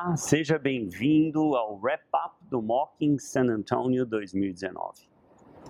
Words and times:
Olá, 0.00 0.16
seja 0.16 0.60
bem-vindo 0.60 1.56
ao 1.56 1.76
wrap-up 1.80 2.36
do 2.48 2.62
Mocking 2.62 3.18
San 3.18 3.50
Antonio 3.50 4.06
2019. 4.06 5.08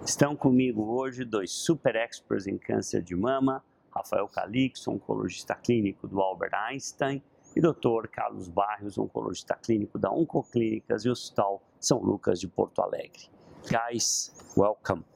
Estão 0.05 0.37
comigo 0.37 0.83
hoje 0.83 1.25
dois 1.25 1.51
super 1.51 1.97
experts 1.97 2.47
em 2.47 2.59
câncer 2.59 3.01
de 3.01 3.17
mama, 3.17 3.65
Rafael 3.91 4.29
Calixto, 4.29 4.91
oncologista 4.91 5.55
clínico 5.55 6.07
do 6.07 6.21
Albert 6.21 6.53
Einstein, 6.53 7.23
e 7.57 7.61
Dr. 7.63 8.07
Carlos 8.13 8.49
Barrios, 8.49 8.99
oncologista 8.99 9.55
clínico 9.55 9.99
da 9.99 10.11
Oncoclínicas 10.11 11.07
e 11.07 11.09
Hospital 11.09 11.63
São 11.81 11.99
Lucas 11.99 12.39
de 12.39 12.49
Porto 12.49 12.83
Alegre. 12.83 13.31
Guys, 13.63 14.35
welcome. 14.55 15.07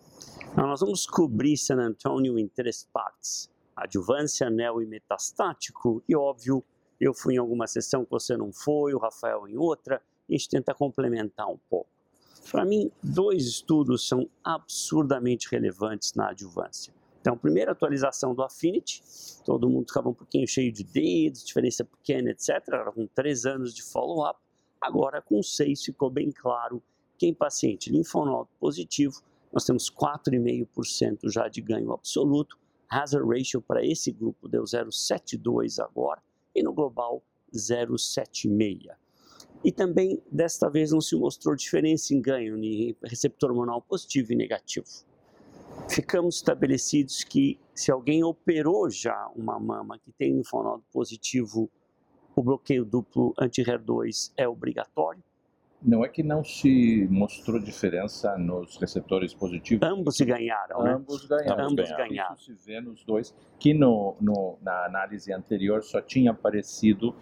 Então, 0.53 0.67
nós 0.67 0.81
vamos 0.81 1.05
cobrir 1.05 1.59
San 1.59 1.77
Antonio 1.77 2.39
em 2.39 2.49
três 2.49 2.89
partes: 2.91 3.53
adjuvância, 3.77 4.49
neo 4.49 4.81
e 4.81 4.86
metastático, 4.86 6.03
e 6.08 6.17
óbvio, 6.17 6.64
eu 7.03 7.13
fui 7.13 7.35
em 7.35 7.39
alguma 7.39 7.67
sessão 7.67 8.05
que 8.05 8.11
você 8.13 8.37
não 8.37 8.53
foi, 8.53 8.95
o 8.95 8.99
Rafael 8.99 9.49
em 9.49 9.57
outra, 9.57 10.01
e 10.29 10.37
a 10.37 10.39
gente 10.39 10.49
tenta 10.49 10.73
complementar 10.73 11.51
um 11.51 11.59
pouco. 11.69 11.91
Para 12.49 12.65
mim, 12.65 12.93
dois 13.03 13.45
estudos 13.45 14.07
são 14.07 14.29
absurdamente 14.45 15.49
relevantes 15.51 16.15
na 16.15 16.31
adjuvância. 16.31 16.95
Então, 17.21 17.37
primeira 17.37 17.73
atualização 17.73 18.35
do 18.35 18.43
Affinity, 18.43 19.03
todo 19.45 19.69
mundo 19.69 19.89
ficava 19.89 20.09
um 20.09 20.15
pouquinho 20.15 20.47
cheio 20.47 20.73
de 20.73 20.85
dedos, 20.85 21.45
diferença 21.45 21.85
pequena, 21.85 22.31
etc. 22.31 22.51
Era 22.69 22.93
com 22.93 23.07
três 23.09 23.47
anos 23.47 23.75
de 23.75 23.83
follow-up. 23.83 24.39
Agora, 24.81 25.21
com 25.21 25.43
seis, 25.43 25.85
ficou 25.85 26.09
bem 26.09 26.31
claro 26.31 26.81
que 27.19 27.27
em 27.27 27.35
paciente 27.35 27.91
linfonodo 27.91 28.49
positivo, 28.61 29.21
nós 29.53 29.64
temos 29.64 29.91
4,5% 29.91 31.31
já 31.33 31.49
de 31.49 31.61
ganho 31.61 31.93
absoluto. 31.93 32.56
Hazard 32.89 33.27
ratio 33.28 33.61
para 33.61 33.84
esse 33.84 34.12
grupo 34.12 34.48
deu 34.48 34.62
0,72 34.62 35.83
agora 35.83 36.23
e 36.55 36.62
no 36.62 36.72
global 36.72 37.22
0,76. 37.55 38.89
E 39.64 39.70
também, 39.70 40.20
desta 40.31 40.69
vez, 40.69 40.91
não 40.91 41.00
se 41.00 41.14
mostrou 41.14 41.55
diferença 41.55 42.12
em 42.12 42.20
ganho 42.20 42.56
em 42.56 42.97
receptor 43.05 43.50
hormonal 43.50 43.81
positivo 43.81 44.33
e 44.33 44.36
negativo 44.36 44.86
ficamos 45.89 46.36
estabelecidos 46.36 47.25
que 47.25 47.59
se 47.75 47.91
alguém 47.91 48.22
operou 48.25 48.89
já 48.91 49.28
uma 49.34 49.59
mama 49.59 49.98
que 49.98 50.12
tem 50.12 50.34
linfonodo 50.36 50.84
positivo, 50.92 51.70
o 52.34 52.42
bloqueio 52.42 52.84
duplo 52.84 53.34
anti-HER2 53.39 54.33
é 54.37 54.48
obrigatório. 54.48 55.22
Não 55.84 56.05
é 56.05 56.08
que 56.08 56.22
não 56.22 56.44
se 56.44 57.06
mostrou 57.11 57.58
diferença 57.58 58.38
nos 58.38 58.77
receptores 58.77 59.34
positivos. 59.34 59.86
Ambos 59.86 60.20
ganharam, 60.20 60.83
né? 60.83 60.94
Ambos 60.94 61.27
ganharam. 61.27 61.64
Ambos 61.66 61.91
ganharam. 61.91 62.34
Isso 62.36 62.55
se 62.56 62.66
vê 62.66 62.80
nos 62.80 63.05
dois, 63.05 63.34
que 63.58 63.75
no, 63.75 64.16
no, 64.20 64.58
na 64.62 64.86
análise 64.86 65.33
anterior 65.33 65.83
só 65.83 66.00
tinha 66.00 66.30
aparecido, 66.30 67.14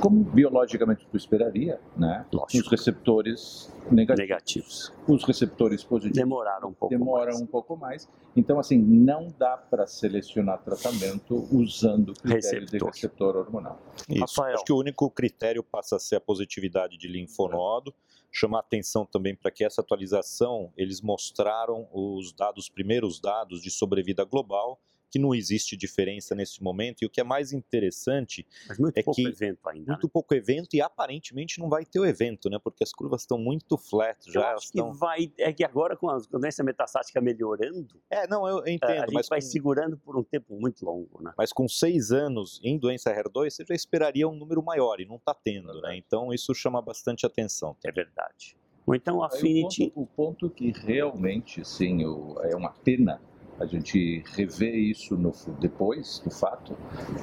como 0.00 0.22
biologicamente 0.22 1.06
tu 1.10 1.16
esperaria, 1.16 1.80
né? 1.96 2.26
Lógico. 2.32 2.64
Os 2.64 2.70
receptores 2.70 3.73
negativos. 3.90 4.18
Negativos. 4.18 4.92
Os 5.08 5.24
receptores 5.24 5.84
positivos 5.84 6.16
Demoraram 6.16 6.68
um 6.68 6.72
pouco 6.72 6.94
demoram 6.94 7.26
mais. 7.26 7.40
um 7.40 7.46
pouco 7.46 7.76
mais. 7.76 8.08
Então, 8.36 8.58
assim, 8.58 8.78
não 8.78 9.32
dá 9.38 9.56
para 9.56 9.86
selecionar 9.86 10.62
tratamento 10.62 11.48
usando 11.52 12.14
critério 12.14 12.60
de 12.66 12.72
Receptor. 12.72 12.90
receptor 12.90 13.36
hormonal. 13.36 13.80
Isso. 14.08 14.40
Rafael. 14.40 14.54
Acho 14.54 14.64
que 14.64 14.72
o 14.72 14.78
único 14.78 15.10
critério 15.10 15.62
passa 15.62 15.96
a 15.96 15.98
ser 15.98 16.16
a 16.16 16.20
positividade 16.20 16.96
de 16.96 17.08
linfonodo. 17.08 17.94
Chamar 18.32 18.60
atenção 18.60 19.06
também 19.06 19.36
para 19.36 19.50
que 19.50 19.64
essa 19.64 19.80
atualização 19.80 20.72
eles 20.76 21.00
mostraram 21.00 21.86
os 21.92 22.32
dados, 22.32 22.64
os 22.64 22.68
primeiros 22.70 23.20
dados 23.20 23.62
de 23.62 23.70
sobrevida 23.70 24.24
global, 24.24 24.80
que 25.14 25.18
não 25.20 25.32
existe 25.32 25.76
diferença 25.76 26.34
nesse 26.34 26.60
momento. 26.60 27.02
E 27.02 27.06
o 27.06 27.10
que 27.10 27.20
é 27.20 27.24
mais 27.24 27.52
interessante, 27.52 28.44
Mas 28.68 28.78
muito 28.80 28.98
É 28.98 29.02
pouco 29.04 29.14
que 29.22 29.28
evento 29.28 29.68
ainda. 29.68 29.80
né? 29.80 29.86
muito 29.92 30.08
pouco 30.08 30.34
evento 30.34 30.74
e 30.74 30.80
aparentemente 30.80 31.60
não 31.60 31.68
vai 31.68 31.84
ter 31.84 32.00
o 32.00 32.04
evento, 32.04 32.50
né? 32.50 32.58
Porque 32.58 32.82
as 32.82 32.92
curvas 32.92 33.20
estão 33.20 33.38
muito 33.38 33.78
flat 33.78 34.18
Eu 34.26 34.32
já. 34.32 34.40
acho 34.40 34.48
elas 34.50 34.60
que 34.62 34.66
estão... 34.78 34.92
vai, 34.92 35.32
é 35.38 35.52
que 35.52 35.62
agora 35.64 35.96
com 35.96 36.10
a 36.10 36.18
doença 36.32 36.64
metastática 36.64 37.20
melhorando, 37.20 37.94
É, 38.10 38.26
não, 38.26 38.44
eu 38.48 38.58
a 38.64 38.68
entendo, 38.70 39.00
gente 39.02 39.12
mas 39.14 39.28
vai 39.28 39.40
com, 39.40 39.46
segurando 39.46 39.96
por 39.98 40.16
um 40.18 40.24
tempo 40.24 40.58
muito 40.58 40.84
longo, 40.84 41.22
né? 41.22 41.32
mas 41.38 41.52
com 41.52 41.68
seis 41.68 42.10
anos 42.10 42.60
em 42.64 42.76
doença 42.76 43.14
HER2, 43.14 43.50
você 43.50 43.64
já 43.64 43.74
esperaria 43.74 44.28
um 44.28 44.34
número 44.34 44.64
maior 44.64 45.00
e 45.00 45.04
não 45.06 45.14
está 45.16 45.32
tendo, 45.32 45.80
né? 45.80 45.96
Então 45.96 46.32
isso 46.34 46.52
chama 46.56 46.82
bastante 46.82 47.24
atenção. 47.24 47.76
É 47.84 47.92
verdade. 47.92 48.56
Ou 48.84 48.94
então 48.96 49.18
o 49.18 49.22
Aí 49.22 49.28
Affinity, 49.32 49.84
O 49.84 49.90
ponto, 49.90 50.00
o 50.02 50.06
ponto 50.06 50.50
que 50.50 50.72
realmente, 50.72 51.64
sim, 51.64 52.04
o- 52.04 52.36
é 52.42 52.54
uma 52.56 52.70
pena 52.70 53.20
a 53.58 53.66
gente 53.66 54.22
rever 54.34 54.74
isso 54.74 55.16
no, 55.16 55.32
depois 55.60 56.20
do 56.24 56.30
fato, 56.30 56.76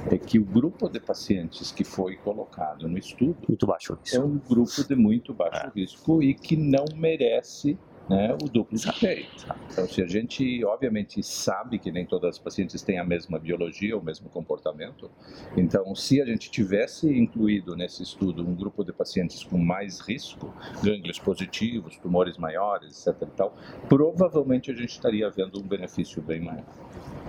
é 0.10 0.18
que 0.18 0.40
o 0.40 0.46
grupo 0.46 0.88
de 0.90 1.00
pacientes 1.00 1.72
que 1.72 1.84
foi 1.84 2.16
colocado 2.16 2.88
no 2.88 2.98
estudo 2.98 3.36
muito 3.48 3.66
baixo 3.68 3.94
é 3.94 3.98
risco. 3.98 4.24
um 4.26 4.38
grupo 4.38 4.84
de 4.88 4.96
muito 4.96 5.34
baixo 5.34 5.68
É. 5.68 5.72
risco 5.80 6.24
e 6.24 6.34
que 6.34 6.56
não 6.56 6.86
merece 6.96 7.78
né, 8.10 8.34
o 8.34 8.50
duplo 8.50 8.78
bloqueio. 8.80 9.26
Então, 9.72 9.88
se 9.88 10.02
a 10.02 10.08
gente, 10.08 10.64
obviamente, 10.66 11.24
sabe 11.24 11.80
que 11.80 11.92
nem 11.92 12.06
todas 12.06 12.32
as 12.32 12.40
pacientes 12.40 12.82
têm 12.82 13.00
a 13.00 13.04
mesma 13.04 13.40
biologia, 13.40 13.98
o 13.98 14.04
mesmo 14.04 14.30
comportamento, 14.30 15.10
então, 15.56 15.94
se 15.96 16.22
a 16.22 16.26
gente 16.26 16.52
tivesse 16.52 17.08
incluído 17.08 17.76
nesse 17.76 18.04
estudo 18.04 18.42
um 18.42 18.56
grupo 18.56 18.84
de 18.84 18.92
pacientes 18.92 19.44
com 19.44 19.58
mais 19.58 20.00
risco, 20.00 20.54
gânglios 20.84 21.20
positivos, 21.20 21.98
tumores 21.98 22.38
maiores, 22.38 23.08
etc. 23.08 23.22
E 23.22 23.32
tal, 23.32 23.56
provavelmente 23.88 24.72
a 24.72 24.76
gente 24.76 24.90
estaria 24.90 25.30
vendo 25.30 25.60
um 25.60 25.68
benefício 25.68 26.22
bem 26.22 26.42
maior. 26.42 26.66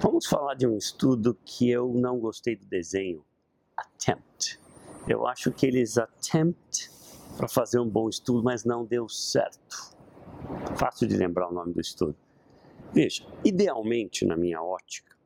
Vamos 0.01 0.27
falar 0.27 0.55
de 0.55 0.67
um 0.67 0.77
estudo 0.77 1.37
que 1.45 1.71
eu 1.71 1.93
não 1.95 2.19
gostei 2.19 2.57
do 2.57 2.67
desenho. 2.67 3.25
Attempt. 3.77 4.61
Eu 5.09 5.27
acho 5.27 5.51
que 5.53 5.67
eles 5.67 5.99
attempt 5.99 6.91
para 7.37 7.49
fazer 7.49 7.81
um 7.81 7.89
bom 7.89 8.09
estudo, 8.09 8.43
mas 8.43 8.65
não 8.65 8.85
deu 8.85 9.09
certo. 9.09 9.92
Fácil 10.83 11.07
de 11.07 11.17
lembrar 11.17 11.49
o 11.49 11.55
nome 11.55 11.73
do 11.73 11.81
estudo. 11.81 12.17
Veja, 12.93 13.25
idealmente, 13.45 14.25
na 14.25 14.37
minha 14.37 14.61
ótica, 14.61 15.17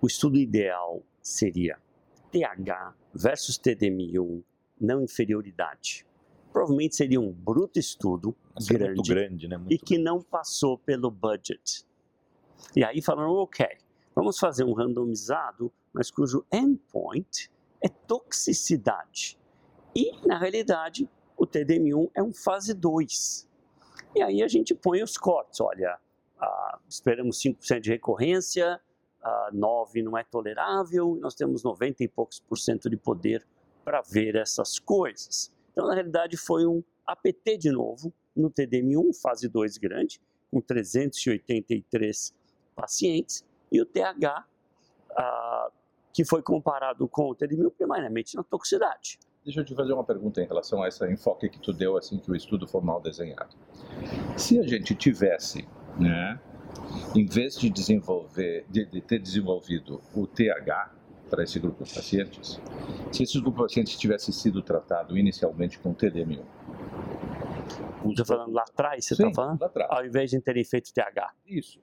o 0.00 0.06
estudo 0.06 0.38
ideal 0.38 1.02
seria 1.20 1.78
TH 2.32 2.94
versus 3.12 3.58
TDM1, 3.58 4.42
não 4.80 5.02
inferioridade. 5.02 6.06
Provavelmente 6.50 6.96
seria 6.96 7.20
um 7.20 7.30
bruto 7.30 7.78
estudo, 7.78 8.34
é 8.58 8.72
grande, 8.72 9.02
grande, 9.06 9.48
né? 9.48 9.60
E 9.68 9.76
que 9.76 9.98
não 9.98 10.22
passou 10.22 10.78
pelo 10.78 11.10
budget. 11.10 11.84
E 12.74 12.82
aí 12.82 13.02
falaram, 13.02 13.32
ok, 13.32 13.66
vamos 14.14 14.38
fazer 14.38 14.64
um 14.64 14.72
randomizado, 14.72 15.70
mas 15.92 16.10
cujo 16.10 16.42
endpoint 16.50 17.50
é 17.82 17.88
toxicidade. 17.90 19.38
E, 19.94 20.26
na 20.26 20.38
realidade, 20.38 21.06
o 21.36 21.46
TDM1 21.46 22.10
é 22.14 22.22
um 22.22 22.32
fase 22.32 22.72
2. 22.72 23.46
E 24.16 24.22
aí 24.22 24.42
a 24.42 24.48
gente 24.48 24.74
põe 24.74 25.02
os 25.02 25.18
cortes, 25.18 25.60
olha, 25.60 25.98
ah, 26.40 26.78
esperamos 26.88 27.38
5% 27.38 27.80
de 27.80 27.90
recorrência, 27.90 28.80
ah, 29.22 29.50
9 29.52 30.02
não 30.02 30.16
é 30.16 30.24
tolerável, 30.24 31.18
nós 31.20 31.34
temos 31.34 31.62
90 31.62 32.02
e 32.02 32.08
poucos 32.08 32.40
por 32.40 32.56
cento 32.56 32.88
de 32.88 32.96
poder 32.96 33.46
para 33.84 34.00
ver 34.00 34.34
essas 34.36 34.78
coisas. 34.78 35.52
Então, 35.70 35.86
na 35.86 35.92
realidade, 35.92 36.38
foi 36.38 36.66
um 36.66 36.82
APT 37.06 37.58
de 37.58 37.70
novo, 37.70 38.10
no 38.34 38.50
TDM1, 38.50 39.20
fase 39.20 39.50
2 39.50 39.76
grande, 39.76 40.18
com 40.50 40.62
383 40.62 42.34
pacientes, 42.74 43.44
e 43.70 43.82
o 43.82 43.84
TH, 43.84 44.46
ah, 45.14 45.70
que 46.10 46.24
foi 46.24 46.40
comparado 46.40 47.06
com 47.06 47.28
o 47.28 47.34
TDM1 47.34 47.70
primariamente 47.76 48.34
na 48.34 48.42
toxicidade. 48.42 49.18
Deixa 49.46 49.60
eu 49.60 49.64
te 49.64 49.74
fazer 49.76 49.92
uma 49.92 50.02
pergunta 50.04 50.42
em 50.42 50.46
relação 50.46 50.82
a 50.82 50.88
esse 50.88 51.08
enfoque 51.10 51.48
que 51.48 51.60
tu 51.60 51.72
deu 51.72 51.96
assim 51.96 52.18
que 52.18 52.28
o 52.30 52.34
estudo 52.36 52.66
foi 52.66 52.80
mal 52.80 53.00
desenhado. 53.00 53.54
Se 54.36 54.58
a 54.58 54.62
gente 54.66 54.92
tivesse, 54.96 55.66
né, 55.98 56.38
em 57.14 57.24
vez 57.24 57.56
de 57.56 57.70
desenvolver, 57.70 58.66
de, 58.68 58.84
de 58.86 59.00
ter 59.00 59.20
desenvolvido 59.20 60.02
o 60.14 60.26
TH 60.26 60.92
para 61.30 61.44
esse 61.44 61.60
grupo 61.60 61.84
de 61.84 61.94
pacientes, 61.94 62.60
se 63.12 63.22
esse 63.22 63.40
grupo 63.40 63.58
de 63.58 63.68
pacientes 63.68 63.96
tivesse 63.96 64.32
sido 64.32 64.60
tratado 64.62 65.16
inicialmente 65.16 65.78
com 65.78 65.94
TDM1, 65.94 66.42
os- 68.04 68.10
Estou 68.10 68.26
falando 68.26 68.52
lá 68.52 68.62
atrás, 68.62 69.04
você 69.04 69.14
está 69.14 69.30
falando? 69.32 69.60
lá 69.60 69.66
atrás. 69.68 69.88
Ao 69.92 70.04
invés 70.04 70.28
de 70.30 70.40
terem 70.40 70.64
feito 70.64 70.92
TH, 70.92 71.32
Isso. 71.46 71.80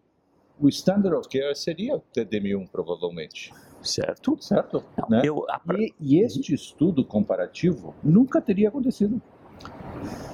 O 0.60 0.68
standard 0.70 1.16
of 1.16 1.28
care 1.30 1.56
seria 1.56 1.96
o 1.96 2.02
TDM1 2.14 2.68
provavelmente, 2.70 3.52
certo? 3.84 4.38
certo? 4.42 4.84
Não, 4.98 5.10
Né? 5.10 5.22
eu, 5.24 5.46
a, 5.50 5.62
E, 5.78 5.94
e 6.00 6.20
este 6.20 6.54
estudo 6.54 7.06
comparativo 7.06 7.96
nunca 8.04 8.42
teria 8.42 8.70
acontecido. 8.70 9.22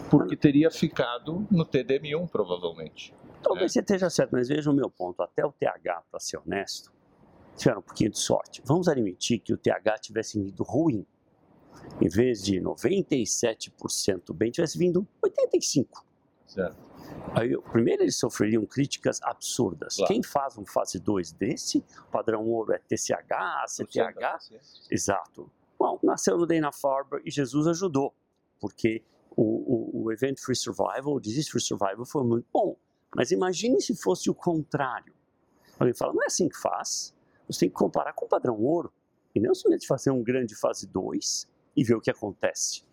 Porque 0.10 0.36
teria 0.36 0.72
ficado 0.72 1.46
no 1.52 1.66
TDM1, 1.66 2.30
provavelmente. 2.30 3.14
Talvez 3.44 3.72
você 3.72 3.80
esteja 3.80 4.10
certo, 4.10 4.32
mas 4.32 4.48
veja 4.48 4.70
o 4.70 4.74
meu 4.74 4.90
ponto. 4.90 5.22
Até 5.22 5.46
o 5.46 5.52
TH, 5.52 6.04
para 6.10 6.20
ser 6.20 6.38
honesto, 6.38 6.92
tiveram 7.56 7.80
um 7.80 7.84
pouquinho 7.84 8.12
de 8.12 8.20
sorte. 8.20 8.62
Vamos 8.66 8.88
admitir 8.88 9.40
que 9.40 9.54
o 9.54 9.58
TH 9.58 10.00
tivesse 10.00 10.40
vindo 10.40 10.64
ruim. 10.64 11.06
Em 12.02 12.10
vez 12.10 12.44
de 12.44 12.60
97% 12.60 14.34
bem, 14.34 14.52
tivesse 14.52 14.78
vindo 14.78 15.08
85%. 15.24 15.88
Certo? 16.48 16.89
Aí, 17.36 17.56
primeiro, 17.72 18.04
eles 18.04 18.18
sofreriam 18.18 18.66
críticas 18.66 19.22
absurdas. 19.22 19.96
Claro. 19.96 20.14
Quem 20.14 20.24
faz 20.24 20.58
um 20.58 20.66
fase 20.66 21.00
2 21.00 21.32
desse, 21.34 21.84
padrão 22.12 22.46
ouro 22.48 22.74
é 22.74 22.80
TCH, 22.80 23.66
CTH, 23.68 24.90
exato. 24.90 25.50
Bom, 25.78 26.00
nasceu 26.04 26.38
no 26.38 26.46
Dana-Farber 26.46 27.22
e 27.24 27.32
Jesus 27.32 27.68
ajudou. 27.68 28.14
porque 28.60 29.04
o, 29.36 29.44
o, 29.44 30.04
o 30.04 30.12
Event 30.12 30.38
Free 30.40 30.56
Survival, 30.56 31.14
o 31.14 31.20
Disease 31.20 31.50
Free 31.50 31.62
Survival 31.62 32.06
foi 32.06 32.24
muito 32.24 32.48
bom. 32.52 32.76
Mas 33.16 33.32
imagine 33.32 33.82
se 33.82 33.96
fosse 33.96 34.30
o 34.30 34.36
contrário. 34.36 35.14
Alguém 35.80 35.94
fala, 35.94 36.14
não 36.14 36.24
é 36.24 36.26
assim 36.26 36.50
que 36.50 36.58
faz. 36.58 37.16
Você 37.48 37.62
tem 37.62 37.70
que 37.70 37.76
comparar 37.76 38.14
com 38.14 38.26
o 38.26 38.30
padrão 38.30 38.60
ouro. 38.62 38.92
E 39.34 39.40
não 39.40 39.56
somente 39.56 39.88
fazer 39.88 40.12
um 40.12 40.22
grande 40.22 40.56
fase 40.56 40.88
2 40.88 41.48
e 41.76 41.84
ver 41.84 41.96
o 41.96 42.02
que 42.02 42.12
acontece. 42.12 42.84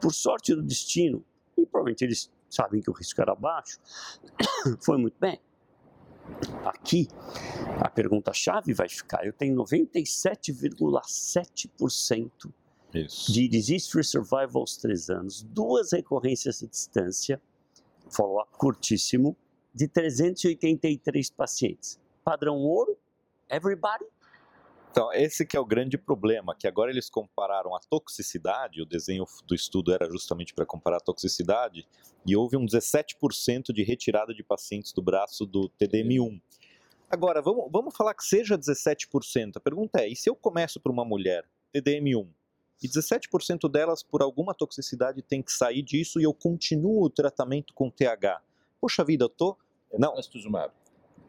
Por 0.00 0.12
sorte 0.12 0.54
do 0.54 0.62
destino, 0.62 1.24
e 1.56 1.64
provavelmente 1.64 2.04
eles 2.04 2.30
sabem 2.48 2.80
que 2.80 2.90
o 2.90 2.92
risco 2.92 3.20
era 3.20 3.34
baixo, 3.34 3.80
foi 4.84 4.98
muito 4.98 5.16
bem. 5.18 5.40
Aqui, 6.64 7.08
a 7.80 7.88
pergunta-chave 7.88 8.72
vai 8.72 8.88
ficar: 8.88 9.24
eu 9.24 9.32
tenho 9.32 9.56
97,7% 9.56 12.52
de 13.28 13.48
disease 13.48 13.88
free 13.88 14.04
survival 14.04 14.62
aos 14.62 14.76
3 14.76 15.10
anos, 15.10 15.42
duas 15.42 15.92
recorrências 15.92 16.62
à 16.62 16.66
distância, 16.66 17.40
follow-up 18.10 18.50
curtíssimo, 18.56 19.36
de 19.74 19.86
383 19.86 21.30
pacientes. 21.30 22.00
Padrão 22.24 22.56
ouro, 22.56 22.96
everybody? 23.48 24.04
Então, 24.96 25.12
esse 25.12 25.44
que 25.44 25.54
é 25.54 25.60
o 25.60 25.64
grande 25.66 25.98
problema, 25.98 26.56
que 26.56 26.66
agora 26.66 26.90
eles 26.90 27.10
compararam 27.10 27.76
a 27.76 27.80
toxicidade, 27.80 28.80
o 28.80 28.86
desenho 28.86 29.26
do 29.46 29.54
estudo 29.54 29.92
era 29.92 30.10
justamente 30.10 30.54
para 30.54 30.64
comparar 30.64 30.96
a 30.96 31.00
toxicidade, 31.00 31.86
e 32.24 32.34
houve 32.34 32.56
um 32.56 32.64
17% 32.64 33.74
de 33.74 33.82
retirada 33.82 34.32
de 34.32 34.42
pacientes 34.42 34.94
do 34.94 35.02
braço 35.02 35.44
do 35.44 35.68
TDM1. 35.78 36.40
Agora, 37.10 37.42
vamos, 37.42 37.70
vamos 37.70 37.94
falar 37.94 38.14
que 38.14 38.24
seja 38.24 38.56
17%. 38.56 39.58
A 39.58 39.60
pergunta 39.60 40.00
é, 40.00 40.08
e 40.08 40.16
se 40.16 40.30
eu 40.30 40.34
começo 40.34 40.80
por 40.80 40.90
uma 40.90 41.04
mulher, 41.04 41.44
TDM1, 41.74 42.26
e 42.82 42.88
17% 42.88 43.70
delas, 43.70 44.02
por 44.02 44.22
alguma 44.22 44.54
toxicidade, 44.54 45.20
tem 45.20 45.42
que 45.42 45.52
sair 45.52 45.82
disso 45.82 46.18
e 46.18 46.24
eu 46.24 46.32
continuo 46.32 47.04
o 47.04 47.10
tratamento 47.10 47.74
com 47.74 47.90
TH? 47.90 48.40
Poxa 48.80 49.04
vida, 49.04 49.26
eu 49.26 49.28
tô... 49.28 49.58
Não. 49.92 50.14
Trastuzumab. 50.14 50.72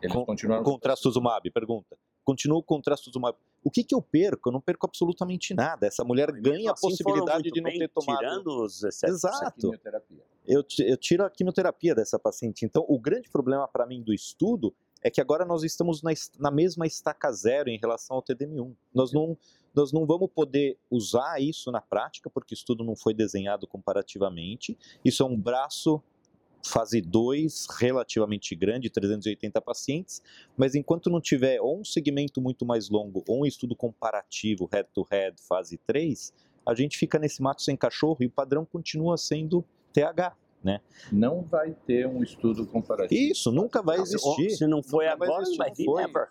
Eles 0.02 0.16
com, 0.16 0.26
continuaram... 0.26 0.64
Com 0.64 0.80
trastuzumab, 0.80 1.52
pergunta. 1.52 1.98
Continuo 2.24 2.62
com 2.62 2.82
trastuzumab. 2.82 3.38
O 3.64 3.72
que, 3.72 3.84
que 3.84 3.94
eu 3.94 4.02
perco? 4.02 4.50
Eu 4.50 4.54
não 4.54 4.62
perco 4.62 4.86
absolutamente 4.86 5.54
nada. 5.54 5.88
Essa 5.88 6.04
mulher 6.04 6.32
ganha 6.32 6.58
assim 6.58 6.68
a 6.70 6.74
possibilidade 6.74 7.52
de 7.52 7.62
não 7.62 7.72
ter 7.72 7.90
tomado. 7.90 8.20
Tirando 8.20 8.64
os 8.64 8.84
Exato. 8.84 9.72
Eu, 10.46 10.64
eu 10.80 10.98
tiro 10.98 11.26
a 11.26 11.30
quimioterapia 11.30 11.94
dessa 11.94 12.18
paciente. 12.18 12.66
Então, 12.66 12.86
o 12.88 12.98
grande 12.98 13.30
problema 13.30 13.68
para 13.68 13.86
mim 13.86 14.02
do 14.02 14.14
estudo 14.14 14.74
é 15.04 15.10
que 15.10 15.22
agora 15.22 15.46
nós 15.46 15.64
estamos 15.64 16.02
na, 16.02 16.12
na, 16.40 16.52
mesma 16.52 16.86
estaca 16.88 17.32
zero 17.32 17.70
em 17.70 17.78
relação 17.78 18.16
ao 18.16 18.24
TDM1. 18.24 18.74
Nós 18.94 19.12
não, 19.12 19.38
nós 19.76 19.92
não 19.92 20.06
vamos 20.06 20.30
poder 20.34 20.78
usar 20.90 21.42
isso 21.42 21.72
na 21.72 21.82
prática, 21.82 22.30
porque 22.30 22.54
o 22.54 22.56
estudo 22.56 22.84
não 22.84 22.96
foi 22.96 23.14
desenhado 23.14 23.68
comparativamente. 23.68 24.78
Isso 25.04 25.22
é 25.22 25.26
um 25.26 25.40
braço 25.40 26.02
fase 26.68 27.02
2 27.02 27.68
relativamente 27.80 28.56
grande, 28.56 28.90
380 28.90 29.62
pacientes, 29.62 30.22
mas 30.56 30.76
enquanto 30.76 31.10
não 31.10 31.22
tiver 31.22 31.60
ou 31.62 31.80
um 31.80 31.84
segmento 31.84 32.42
muito 32.42 32.66
mais 32.66 32.90
longo 32.90 33.24
ou 33.28 33.42
um 33.42 33.46
estudo 33.46 33.76
comparativo 33.76 34.70
head-to-head 34.72 35.36
-head, 35.36 35.48
fase 35.48 35.78
3, 35.86 36.34
a 36.66 36.76
gente 36.76 36.98
fica 36.98 37.18
nesse 37.18 37.42
mato 37.42 37.62
sem 37.62 37.76
cachorro 37.76 38.18
e 38.22 38.26
o 38.26 38.30
padrão 38.30 38.66
continua 38.66 39.18
sendo 39.18 39.64
TH. 39.94 40.36
Né? 40.64 40.82
Não 41.12 41.42
vai 41.44 41.74
ter 41.86 42.08
um 42.08 42.22
estudo 42.22 42.66
comparativo. 42.68 43.32
Isso, 43.32 43.52
nunca 43.52 43.82
vai 43.82 44.00
existir. 44.00 44.50
Se 44.50 44.68
não 44.68 44.84
foi 44.84 45.08
agora, 45.08 45.32
vai, 45.32 45.70
existir, 45.70 45.86
vai 45.86 46.06
never. 46.06 46.28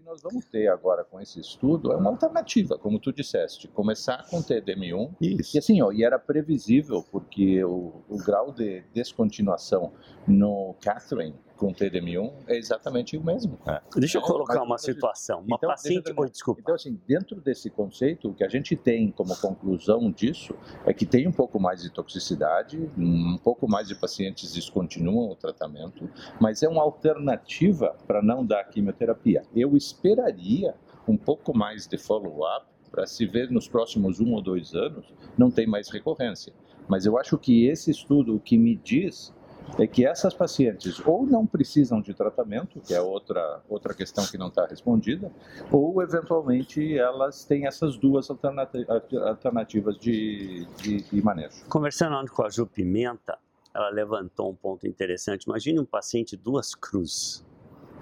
Que 0.00 0.06
nós 0.06 0.22
vamos 0.22 0.46
ter 0.46 0.68
agora 0.68 1.04
com 1.04 1.20
esse 1.20 1.38
estudo 1.40 1.92
é 1.92 1.96
uma 1.96 2.10
alternativa, 2.10 2.78
como 2.78 2.98
tu 2.98 3.12
disseste, 3.12 3.68
começar 3.68 4.26
com 4.28 4.42
TDM1. 4.42 5.14
Isso. 5.20 5.56
E 5.56 5.58
assim, 5.58 5.82
ó, 5.82 5.92
e 5.92 6.02
era 6.02 6.18
previsível, 6.18 7.04
porque 7.10 7.62
o, 7.62 8.02
o 8.08 8.16
grau 8.24 8.52
de 8.52 8.82
descontinuação 8.94 9.92
no 10.26 10.74
Catherine 10.80 11.34
com 11.60 11.74
TDM1 11.74 12.32
é 12.48 12.56
exatamente 12.56 13.18
o 13.18 13.22
mesmo. 13.22 13.58
É. 13.66 13.82
Deixa 13.96 14.16
eu 14.16 14.22
colocar 14.22 14.62
uma 14.62 14.78
situação. 14.78 15.40
Uma 15.40 15.56
então, 15.56 15.68
paciente. 15.68 16.10
Oi, 16.16 16.30
desculpa. 16.30 16.62
Então, 16.62 16.74
assim, 16.74 16.98
dentro 17.06 17.38
desse 17.38 17.68
conceito, 17.68 18.30
o 18.30 18.34
que 18.34 18.42
a 18.42 18.48
gente 18.48 18.74
tem 18.74 19.10
como 19.10 19.36
conclusão 19.36 20.10
disso 20.10 20.54
é 20.86 20.94
que 20.94 21.04
tem 21.04 21.28
um 21.28 21.32
pouco 21.32 21.60
mais 21.60 21.82
de 21.82 21.90
toxicidade, 21.90 22.78
um 22.96 23.36
pouco 23.36 23.68
mais 23.68 23.88
de 23.88 23.94
pacientes 23.94 24.54
descontinuam 24.54 25.32
o 25.32 25.36
tratamento, 25.36 26.08
mas 26.40 26.62
é 26.62 26.68
uma 26.68 26.82
alternativa 26.82 27.94
para 28.06 28.22
não 28.22 28.44
dar 28.44 28.64
quimioterapia. 28.64 29.42
Eu 29.54 29.76
esperaria 29.76 30.74
um 31.06 31.18
pouco 31.18 31.54
mais 31.54 31.86
de 31.86 31.98
follow-up 31.98 32.66
para 32.90 33.06
se 33.06 33.26
ver 33.26 33.50
nos 33.50 33.68
próximos 33.68 34.18
um 34.18 34.32
ou 34.32 34.40
dois 34.40 34.74
anos, 34.74 35.12
não 35.36 35.50
tem 35.50 35.66
mais 35.66 35.90
recorrência. 35.90 36.54
Mas 36.88 37.04
eu 37.04 37.18
acho 37.18 37.36
que 37.36 37.66
esse 37.66 37.90
estudo, 37.90 38.34
o 38.34 38.40
que 38.40 38.56
me 38.56 38.76
diz 38.76 39.32
é 39.78 39.86
que 39.86 40.06
essas 40.06 40.34
pacientes 40.34 41.00
ou 41.06 41.26
não 41.26 41.46
precisam 41.46 42.00
de 42.00 42.12
tratamento, 42.14 42.80
que 42.80 42.94
é 42.94 43.00
outra, 43.00 43.62
outra 43.68 43.94
questão 43.94 44.26
que 44.26 44.36
não 44.36 44.48
está 44.48 44.66
respondida, 44.66 45.30
ou 45.70 46.02
eventualmente 46.02 46.98
elas 46.98 47.44
têm 47.44 47.66
essas 47.66 47.96
duas 47.96 48.28
alternativas 48.30 49.98
de, 49.98 50.66
de, 50.82 51.02
de 51.02 51.22
manejo. 51.22 51.64
Conversando 51.68 52.30
com 52.30 52.44
a 52.44 52.50
Ju 52.50 52.66
Pimenta, 52.66 53.38
ela 53.74 53.90
levantou 53.90 54.50
um 54.50 54.54
ponto 54.54 54.86
interessante. 54.86 55.44
Imagine 55.44 55.80
um 55.80 55.84
paciente 55.84 56.36
duas 56.36 56.74
cruzes 56.74 57.46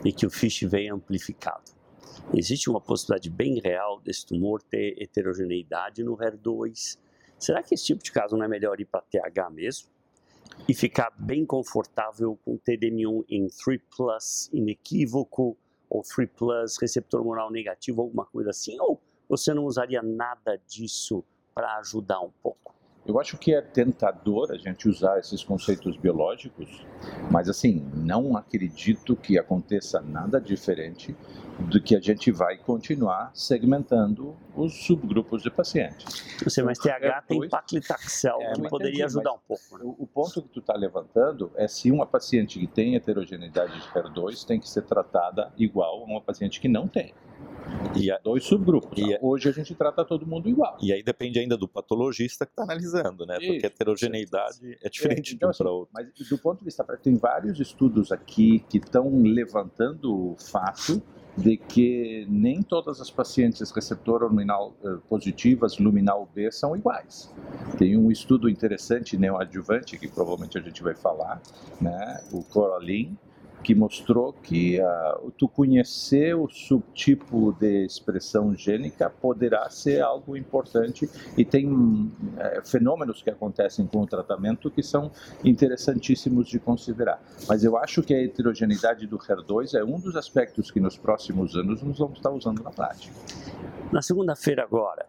e 0.04 0.12
que 0.12 0.26
o 0.26 0.30
FISH 0.30 0.62
veio 0.62 0.94
amplificado. 0.94 1.78
Existe 2.34 2.68
uma 2.68 2.80
possibilidade 2.80 3.30
bem 3.30 3.60
real 3.60 4.00
desse 4.00 4.26
tumor 4.26 4.62
ter 4.62 4.96
heterogeneidade 5.00 6.02
no 6.02 6.16
HER2. 6.16 6.98
Será 7.38 7.62
que 7.62 7.74
esse 7.74 7.84
tipo 7.84 8.02
de 8.02 8.12
caso 8.12 8.36
não 8.36 8.44
é 8.44 8.48
melhor 8.48 8.80
ir 8.80 8.84
para 8.84 9.00
TH 9.00 9.50
mesmo? 9.50 9.88
E 10.68 10.74
ficar 10.74 11.10
bem 11.18 11.46
confortável 11.46 12.38
com 12.44 12.58
TDM1 12.58 13.24
em 13.28 13.46
3+, 13.46 14.50
inequívoco, 14.52 15.56
ou 15.88 16.02
3+, 16.02 16.28
receptor 16.80 17.24
moral 17.24 17.50
negativo, 17.50 18.02
alguma 18.02 18.26
coisa 18.26 18.50
assim? 18.50 18.78
Ou 18.80 19.00
você 19.28 19.54
não 19.54 19.64
usaria 19.64 20.02
nada 20.02 20.60
disso 20.66 21.24
para 21.54 21.76
ajudar 21.78 22.20
um 22.20 22.30
pouco? 22.42 22.74
Eu 23.08 23.18
acho 23.18 23.38
que 23.38 23.54
é 23.54 23.62
tentador 23.62 24.52
a 24.52 24.58
gente 24.58 24.86
usar 24.86 25.18
esses 25.18 25.42
conceitos 25.42 25.96
biológicos, 25.96 26.86
mas 27.30 27.48
assim, 27.48 27.82
não 27.94 28.36
acredito 28.36 29.16
que 29.16 29.38
aconteça 29.38 29.98
nada 30.02 30.38
diferente 30.38 31.16
do 31.58 31.82
que 31.82 31.96
a 31.96 32.00
gente 32.00 32.30
vai 32.30 32.58
continuar 32.58 33.30
segmentando 33.32 34.36
os 34.54 34.84
subgrupos 34.84 35.42
de 35.42 35.50
pacientes. 35.50 36.04
Você, 36.44 36.62
mas 36.62 36.78
TH 36.78 37.22
tem 37.26 37.48
paclitaxel, 37.48 38.42
é, 38.42 38.52
que 38.52 38.68
poderia 38.68 38.90
entendi, 38.90 39.04
ajudar 39.04 39.32
um 39.32 39.38
pouco. 39.48 39.78
Né? 39.78 39.84
O, 39.84 40.02
o, 40.02 40.06
ponto 40.06 40.42
que 40.42 40.48
tu 40.50 40.60
está 40.60 40.74
levantando 40.74 41.50
é 41.56 41.66
se 41.66 41.90
uma 41.90 42.04
paciente 42.04 42.60
que 42.60 42.66
tem 42.66 42.94
heterogeneidade 42.94 43.72
de 43.72 43.88
HER2 43.88 44.44
tem 44.44 44.60
que 44.60 44.68
ser 44.68 44.82
tratada 44.82 45.50
igual 45.56 46.02
a 46.02 46.04
uma 46.04 46.20
paciente 46.20 46.60
que 46.60 46.68
não 46.68 46.86
tem. 46.86 47.14
E 47.96 48.10
a, 48.10 48.18
dois 48.18 48.44
subgrupos. 48.44 48.98
E 48.98 49.14
a, 49.14 49.18
Hoje 49.20 49.48
a 49.48 49.52
gente 49.52 49.74
trata 49.74 50.04
todo 50.04 50.26
mundo 50.26 50.48
igual. 50.48 50.76
E 50.80 50.92
aí 50.92 51.02
depende 51.02 51.38
ainda 51.38 51.56
do 51.56 51.68
patologista 51.68 52.44
que 52.46 52.52
está 52.52 52.62
analisando, 52.62 53.26
né? 53.26 53.34
Porque 53.34 53.64
a 53.64 53.66
heterogeneidade 53.66 54.78
é 54.82 54.88
diferente 54.88 55.32
é, 55.32 55.34
então, 55.34 55.38
de 55.38 55.46
um 55.46 55.50
assim, 55.50 55.64
para 55.64 55.72
outro. 55.72 55.90
Mas 55.92 56.28
do 56.28 56.38
ponto 56.38 56.58
de 56.58 56.64
vista 56.64 56.84
prático, 56.84 57.04
tem 57.04 57.16
vários 57.16 57.58
estudos 57.60 58.12
aqui 58.12 58.64
que 58.68 58.78
estão 58.78 59.22
levantando 59.22 60.32
o 60.32 60.36
fato 60.36 61.02
de 61.38 61.56
que 61.56 62.26
nem 62.28 62.62
todas 62.62 63.00
as 63.00 63.10
pacientes 63.10 63.70
receptor 63.70 64.24
luminal 64.24 64.74
eh, 64.84 64.98
positivas 65.08 65.78
luminal 65.78 66.28
B 66.34 66.50
são 66.50 66.76
iguais. 66.76 67.32
Tem 67.78 67.96
um 67.96 68.10
estudo 68.10 68.48
interessante 68.48 69.16
neoadjuvante 69.16 69.96
que 69.98 70.08
provavelmente 70.08 70.58
a 70.58 70.60
gente 70.60 70.82
vai 70.82 70.96
falar, 70.96 71.40
né, 71.80 72.20
o 72.32 72.42
Coraline, 72.42 73.16
que 73.62 73.74
mostrou 73.74 74.32
que 74.32 74.80
uh, 74.80 75.30
tu 75.32 75.48
conhecer 75.48 76.34
o 76.34 76.48
subtipo 76.48 77.52
de 77.58 77.84
expressão 77.84 78.54
gênica 78.54 79.10
poderá 79.10 79.68
ser 79.70 80.00
algo 80.00 80.36
importante 80.36 81.08
e 81.36 81.44
tem 81.44 81.68
uh, 81.68 82.10
fenômenos 82.64 83.22
que 83.22 83.30
acontecem 83.30 83.86
com 83.86 84.02
o 84.02 84.06
tratamento 84.06 84.70
que 84.70 84.82
são 84.82 85.10
interessantíssimos 85.44 86.48
de 86.48 86.58
considerar. 86.58 87.22
Mas 87.48 87.64
eu 87.64 87.76
acho 87.76 88.02
que 88.02 88.14
a 88.14 88.22
heterogeneidade 88.22 89.06
do 89.06 89.18
HER2 89.18 89.74
é 89.74 89.84
um 89.84 89.98
dos 89.98 90.16
aspectos 90.16 90.70
que 90.70 90.80
nos 90.80 90.96
próximos 90.96 91.56
anos 91.56 91.82
nós 91.82 91.98
vamos 91.98 92.18
estar 92.18 92.30
usando 92.30 92.62
na 92.62 92.70
prática. 92.70 93.14
Na 93.92 94.02
segunda-feira 94.02 94.62
agora, 94.62 95.06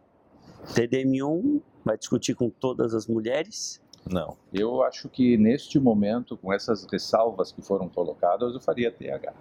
TDM1 0.73 1.61
vai 1.83 1.97
discutir 1.97 2.35
com 2.35 2.49
todas 2.49 2.93
as 2.93 3.07
mulheres 3.07 3.81
não. 4.07 4.37
Eu 4.53 4.83
acho 4.83 5.09
que 5.09 5.37
neste 5.37 5.79
momento, 5.79 6.37
com 6.37 6.53
essas 6.53 6.85
ressalvas 6.85 7.51
que 7.51 7.61
foram 7.61 7.89
colocadas, 7.89 8.53
eu 8.53 8.59
faria 8.59 8.91
TH. 8.91 9.33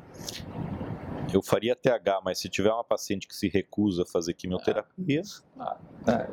Eu 1.33 1.43
faria 1.43 1.77
TH, 1.77 2.21
mas 2.25 2.39
se 2.39 2.49
tiver 2.49 2.73
uma 2.73 2.85
paciente 2.85 3.29
que 3.29 3.37
se 3.37 3.49
recusa 3.49 4.03
a 4.03 4.07
fazer 4.07 4.33
quimioterapia. 4.35 5.23
Ah, 5.59 5.77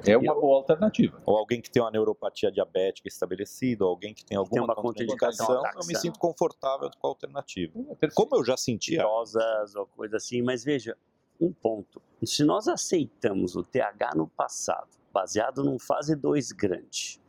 é, 0.05 0.11
é 0.11 0.17
uma 0.17 0.33
eu, 0.33 0.41
boa 0.41 0.57
alternativa. 0.57 1.21
Ou 1.25 1.37
alguém 1.37 1.61
que 1.61 1.69
tem 1.69 1.81
uma 1.81 1.91
neuropatia 1.91 2.51
diabética 2.51 3.07
estabelecida, 3.07 3.83
ou 3.83 3.91
alguém 3.91 4.13
que 4.13 4.23
tem 4.23 4.37
alguma 4.37 4.73
tem 4.73 4.83
contraindicação, 4.83 5.63
eu 5.65 5.87
me 5.87 5.95
sinto 5.97 6.17
confortável 6.17 6.89
com 6.97 7.07
a 7.07 7.09
alternativa. 7.09 7.73
É 8.01 8.07
Como 8.07 8.35
eu 8.37 8.45
já 8.45 8.55
sentia. 8.55 9.03
Rosas 9.03 9.75
ou 9.75 9.85
coisa 9.85 10.17
assim, 10.17 10.41
mas 10.41 10.63
veja, 10.63 10.97
um 11.39 11.51
ponto. 11.51 12.01
Se 12.23 12.43
nós 12.43 12.67
aceitamos 12.67 13.55
o 13.55 13.63
TH 13.63 14.15
no 14.15 14.27
passado, 14.27 14.89
baseado 15.11 15.63
num 15.63 15.77
fase 15.77 16.15
2 16.15 16.51
grande, 16.53 17.19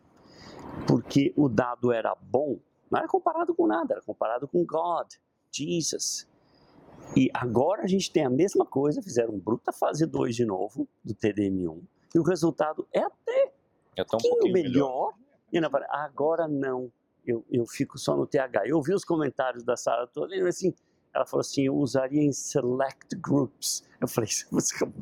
porque 0.86 1.32
o 1.36 1.48
dado 1.48 1.92
era 1.92 2.14
bom, 2.14 2.58
não 2.90 2.98
era 2.98 3.08
comparado 3.08 3.54
com 3.54 3.66
nada, 3.66 3.94
era 3.94 4.02
comparado 4.02 4.46
com 4.48 4.64
God, 4.64 5.08
Jesus. 5.52 6.28
E 7.16 7.30
agora 7.32 7.82
a 7.82 7.86
gente 7.86 8.10
tem 8.10 8.24
a 8.24 8.30
mesma 8.30 8.64
coisa, 8.64 9.02
fizeram 9.02 9.38
bruta 9.38 9.72
fase 9.72 10.06
2 10.06 10.34
de 10.34 10.44
novo, 10.44 10.88
do 11.04 11.14
TDM1, 11.14 11.80
e 12.14 12.18
o 12.18 12.22
resultado 12.22 12.86
é 12.92 13.00
até 13.00 13.52
É 13.96 14.02
um 14.02 14.06
pouquinho 14.06 14.52
melhor. 14.52 15.12
E 15.52 15.60
Maria, 15.60 15.88
agora 15.90 16.48
não, 16.48 16.90
eu, 17.26 17.44
eu 17.50 17.66
fico 17.66 17.98
só 17.98 18.16
no 18.16 18.26
TH. 18.26 18.66
Eu 18.66 18.80
vi 18.82 18.94
os 18.94 19.04
comentários 19.04 19.64
da 19.64 19.76
Sara 19.76 20.06
toda 20.06 20.34
e 20.34 20.40
assim, 20.40 20.74
ela 21.14 21.24
falou 21.26 21.40
assim, 21.40 21.62
eu 21.62 21.74
usaria 21.74 22.22
em 22.22 22.32
select 22.32 23.16
groups. 23.16 23.84
Eu 24.00 24.08
falei, 24.08 24.30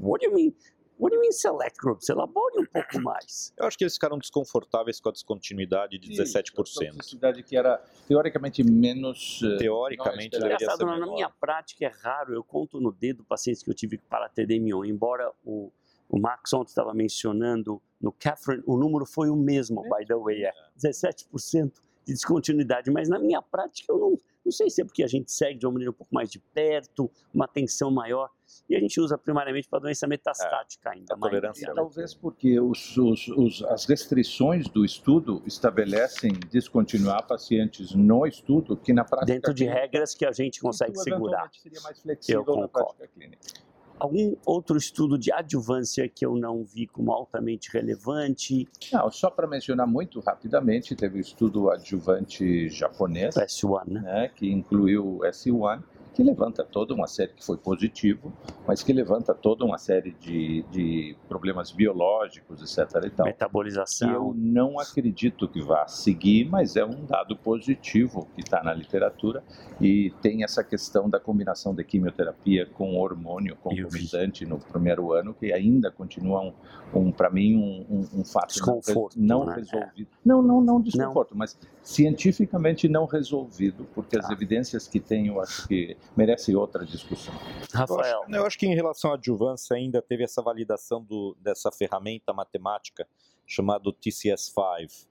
what 0.00 0.24
do 0.24 0.30
you 0.30 0.34
mean? 0.34 0.54
What 0.98 1.10
do 1.10 1.16
you 1.16 1.20
mean 1.22 1.32
select 1.32 1.76
groups? 1.78 2.08
Elabore 2.08 2.52
um 2.58 2.66
pouco 2.66 3.00
mais. 3.00 3.52
Eu 3.58 3.66
acho 3.66 3.76
que 3.76 3.82
eles 3.84 3.94
ficaram 3.94 4.16
desconfortáveis 4.18 5.00
com 5.00 5.08
a 5.08 5.12
descontinuidade 5.12 5.98
de 5.98 6.08
17%. 6.08 6.52
Toxicidade 6.54 7.42
que 7.42 7.56
era 7.56 7.78
teoricamente 8.06 8.62
menos. 8.62 9.40
eh, 9.42 9.56
Teoricamente, 9.58 10.34
não 10.34 10.40
deveria 10.40 10.54
Engraçado, 10.56 10.78
ser 10.78 10.84
na 10.86 10.94
menor. 10.94 11.14
minha 11.14 11.30
prática 11.30 11.84
é 11.86 11.88
raro, 12.02 12.32
eu 12.34 12.44
conto 12.44 12.80
no 12.80 12.92
dedo 12.92 13.24
pacientes 13.24 13.62
que 13.62 13.70
eu 13.70 13.74
tive 13.74 13.98
para 13.98 14.28
TDM1, 14.30 14.86
embora 14.88 15.32
o, 15.44 15.72
o 16.08 16.18
Max 16.18 16.52
ontem 16.52 16.68
estava 16.70 16.94
mencionando, 16.94 17.82
no 18.00 18.12
Catherine 18.12 18.62
o 18.66 18.76
número 18.76 19.04
foi 19.04 19.28
o 19.30 19.36
mesmo, 19.36 19.82
by 19.82 20.06
the 20.06 20.14
way, 20.16 20.44
é 20.44 20.52
17% 20.78 21.72
de 22.06 22.12
descontinuidade, 22.12 22.90
mas 22.90 23.08
na 23.08 23.18
minha 23.18 23.42
prática 23.42 23.92
eu 23.92 23.98
não, 23.98 24.18
não 24.44 24.52
sei 24.52 24.68
se 24.68 24.82
é 24.82 24.84
porque 24.84 25.02
a 25.02 25.06
gente 25.06 25.32
segue 25.32 25.58
de 25.58 25.66
uma 25.66 25.72
maneira 25.72 25.90
um 25.90 25.94
pouco 25.94 26.14
mais 26.14 26.30
de 26.30 26.38
perto, 26.38 27.10
uma 27.32 27.46
atenção 27.46 27.90
maior, 27.90 28.30
e 28.68 28.76
a 28.76 28.80
gente 28.80 29.00
usa 29.00 29.16
primariamente 29.16 29.68
para 29.68 29.78
doença 29.78 30.06
metastática 30.06 30.90
ainda. 30.90 31.14
a 31.14 31.16
mais 31.16 31.30
tolerância 31.30 31.66
né? 31.66 31.72
é 31.72 31.74
Talvez 31.74 32.14
porque 32.14 32.60
os, 32.60 32.96
os, 32.96 33.28
os, 33.28 33.62
as 33.64 33.86
restrições 33.86 34.68
do 34.68 34.84
estudo 34.84 35.42
estabelecem 35.46 36.32
descontinuar 36.50 37.26
pacientes 37.26 37.94
no 37.94 38.26
estudo, 38.26 38.76
que 38.76 38.92
na 38.92 39.04
prática. 39.04 39.32
dentro 39.32 39.54
de 39.54 39.64
clínica, 39.64 39.80
regras 39.80 40.14
que 40.14 40.26
a 40.26 40.32
gente 40.32 40.60
consegue 40.60 40.98
segurar. 40.98 41.50
Seria 41.52 41.80
mais 41.80 42.00
flexível 42.00 42.44
Eu 42.46 42.56
na 42.56 42.62
concordo. 42.62 42.94
prática 42.96 43.08
clínica. 43.08 43.63
Algum 44.04 44.36
outro 44.44 44.76
estudo 44.76 45.16
de 45.16 45.32
adjuvância 45.32 46.06
que 46.06 46.26
eu 46.26 46.36
não 46.36 46.62
vi 46.62 46.86
como 46.86 47.10
altamente 47.10 47.70
relevante? 47.72 48.68
Não, 48.92 49.10
só 49.10 49.30
para 49.30 49.46
mencionar 49.46 49.86
muito 49.86 50.20
rapidamente, 50.20 50.94
teve 50.94 51.16
o 51.16 51.20
estudo 51.22 51.70
adjuvante 51.70 52.68
japonês, 52.68 53.34
S1, 53.34 53.88
né? 53.88 54.00
né, 54.02 54.28
que 54.28 54.52
incluiu 54.52 55.06
o 55.06 55.18
S1, 55.20 55.82
que 56.14 56.22
levanta 56.22 56.62
toda 56.64 56.94
uma 56.94 57.06
série 57.06 57.32
que 57.32 57.44
foi 57.44 57.56
positivo, 57.56 58.32
mas 58.66 58.82
que 58.82 58.92
levanta 58.92 59.34
toda 59.34 59.64
uma 59.64 59.78
série 59.78 60.12
de, 60.20 60.62
de 60.70 61.16
problemas 61.28 61.72
biológicos, 61.72 62.62
etc. 62.62 62.78
E 62.78 63.10
tal. 63.10 63.10
que 63.10 63.20
eu 63.20 63.26
Metabolização. 63.26 64.34
não 64.36 64.78
acredito 64.78 65.48
que 65.48 65.60
vá 65.60 65.86
seguir, 65.88 66.48
mas 66.48 66.76
é 66.76 66.84
um 66.84 67.04
dado 67.04 67.36
positivo 67.36 68.28
que 68.34 68.42
está 68.42 68.62
na 68.62 68.72
literatura 68.72 69.42
e 69.80 70.12
tem 70.22 70.44
essa 70.44 70.62
questão 70.62 71.10
da 71.10 71.18
combinação 71.18 71.74
da 71.74 71.82
quimioterapia 71.82 72.66
com 72.66 72.96
hormônio 72.96 73.56
concomitante 73.56 74.46
no 74.46 74.58
primeiro 74.58 75.12
ano, 75.12 75.34
que 75.34 75.52
ainda 75.52 75.90
continua 75.90 76.40
um, 76.42 76.52
um 76.94 77.10
para 77.12 77.28
mim 77.28 77.56
um, 77.56 77.86
um, 77.90 78.20
um 78.20 78.24
fato 78.24 78.54
não 78.58 78.78
Desconforto, 78.78 79.16
não, 79.20 79.44
né? 79.46 79.54
resolvido. 79.56 80.08
Não, 80.24 80.40
não, 80.42 80.60
não 80.60 80.80
desconforto, 80.80 81.36
mas 81.36 81.58
cientificamente 81.82 82.88
não 82.88 83.04
resolvido, 83.06 83.84
porque 83.94 84.16
as 84.18 84.26
Tá. 84.26 84.32
evidências 84.32 84.86
que 84.86 85.00
tem, 85.00 85.26
eu 85.26 85.40
acho 85.40 85.66
que 85.68 85.96
merece 86.16 86.54
outra 86.54 86.84
discussão. 86.84 87.34
Eu 87.34 87.80
Rafael, 87.80 88.22
acho, 88.22 88.34
eu 88.34 88.46
acho 88.46 88.58
que 88.58 88.66
em 88.66 88.74
relação 88.74 89.10
à 89.10 89.14
adjuvância 89.14 89.76
ainda 89.76 90.00
teve 90.00 90.24
essa 90.24 90.42
validação 90.42 91.02
do, 91.02 91.36
dessa 91.40 91.70
ferramenta 91.72 92.32
matemática 92.32 93.06
chamada 93.46 93.90
TCS5, 93.92 95.06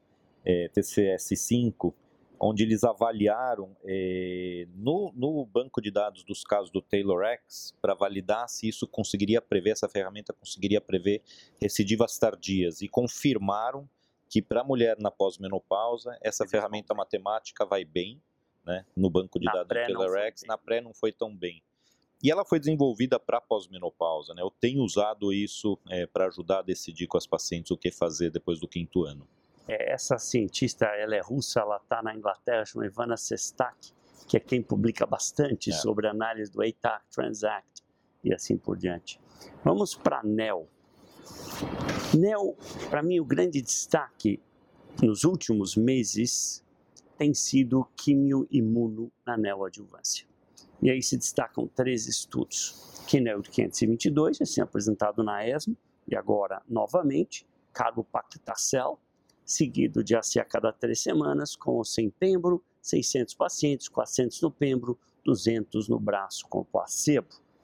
eh, 0.45 0.69
TCS5, 0.75 1.93
onde 2.39 2.63
eles 2.63 2.83
avaliaram 2.83 3.75
eh, 3.85 4.67
no, 4.75 5.13
no 5.15 5.45
banco 5.45 5.81
de 5.81 5.91
dados 5.91 6.23
dos 6.23 6.43
casos 6.43 6.71
do 6.71 6.81
TaylorX 6.81 7.73
para 7.81 7.93
validar 7.93 8.50
se 8.50 8.67
isso 8.67 8.88
conseguiria 8.88 9.41
prever, 9.41 9.71
essa 9.71 9.88
ferramenta 9.88 10.33
conseguiria 10.33 10.81
prever 10.81 11.21
recidivas 11.62 12.17
tardias. 12.17 12.81
E 12.81 12.88
confirmaram 12.88 13.88
que 14.29 14.41
para 14.41 14.62
a 14.62 14.63
mulher 14.63 14.97
na 15.00 15.12
pós-menopausa 15.12 16.17
essa 16.21 16.45
ferramenta 16.47 16.93
matemática 16.93 17.65
vai 17.65 17.85
bem, 17.85 18.21
né, 18.65 18.86
no 18.96 19.10
banco 19.10 19.39
de 19.39 19.46
Na 19.46 19.53
dados 19.53 19.67
TaylorX, 19.70 20.41
bem. 20.41 20.48
na 20.48 20.58
pré 20.58 20.82
não 20.82 20.93
foi 20.93 21.12
tão 21.12 21.36
bem. 21.36 21.62
E 22.22 22.32
ela 22.32 22.46
foi 22.46 22.58
desenvolvida 22.58 23.20
para 23.20 23.41
pós-menopausa, 23.41 24.34
né? 24.34 24.41
Eu 24.41 24.50
tenho 24.50 24.82
usado 24.82 25.34
isso 25.34 25.77
para 26.13 26.27
ajudar 26.27 26.60
a 26.60 26.62
decidir 26.62 27.05
com 27.05 27.17
as 27.17 27.27
pacientes 27.27 27.70
o 27.72 27.77
que 27.77 27.91
fazer 27.91 28.29
depois 28.32 28.60
do 28.62 28.67
quinto 28.67 29.03
ano. 29.03 29.27
é, 29.67 29.91
essa 29.93 30.17
cientista, 30.17 30.86
ela 30.86 31.15
é 31.15 31.22
russa, 31.22 31.60
ela 31.62 31.77
está 31.77 32.01
na 32.01 32.15
Inglaterra, 32.15 32.65
chama 32.65 32.86
Ivana 32.86 33.15
Sestak, 33.17 33.91
que 34.27 34.38
é 34.38 34.39
quem 34.39 34.62
publica 34.62 35.05
bastante 35.05 35.70
É. 35.70 35.74
sobre 35.74 36.08
análise 36.08 36.50
do 36.51 36.62
ATAC, 36.62 37.03
Transact 37.12 37.82
e 38.24 38.34
assim 38.34 38.58
por 38.58 38.77
diante. 38.77 39.20
Vamos 39.63 39.93
para 39.96 40.22
NEL. 40.24 40.67
NEL, 42.17 42.55
para 42.89 43.01
mim, 43.03 43.20
o 43.20 43.25
grande 43.25 43.62
destaque 43.62 44.39
nos 45.01 45.24
últimos 45.24 45.75
meses 45.75 46.62
tem 47.24 47.34
sido 47.34 47.88
quimioimuno 47.96 49.10
na 49.25 49.38
neoadjuvância. 49.38 50.27
E 50.82 50.92
aí 50.92 51.01
se 51.01 51.15
destacam 51.15 51.65
três 51.74 52.06
estudos. 52.06 53.01
Kinel 53.08 53.42
522, 53.42 54.42
assim 54.42 54.60
apresentado 54.60 55.24
na 55.24 55.48
ESMO, 55.48 55.77
e 56.06 56.18
agora 56.18 56.62
novamente, 56.68 57.48
carbopactacel, 57.72 59.00
seguido 59.46 60.03
de 60.03 60.18
AC 60.18 60.36
a 60.36 60.44
cada 60.44 60.74
três 60.74 61.00
semanas, 61.00 61.56
com 61.56 61.80
o 61.80 61.86
setembro, 61.86 62.62
600 62.82 63.36
pacientes, 63.36 63.88
400 63.88 64.42
no 64.42 64.51
pembro, 64.51 65.00
200 65.24 65.88
no 65.88 65.98
braço 65.98 66.46
com 66.50 66.65
placebo. 66.65 67.30